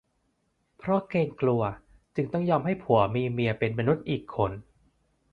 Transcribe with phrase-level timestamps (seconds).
[0.77, 1.61] เพราะเกรงกลัว
[2.15, 4.51] จึงต้องยอมให้ผัวมีเมียเป็นมนุษย์อีกคน